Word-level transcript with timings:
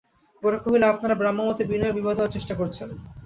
গোরা 0.43 0.59
কহিল, 0.63 0.83
আপনারা 0.93 1.15
ব্রাহ্মমতে 1.15 1.63
বিনয়ের 1.69 1.97
বিবাহ 1.97 2.13
দেবার 2.15 2.33
চেষ্টা 2.35 2.53
করছেন। 2.55 2.89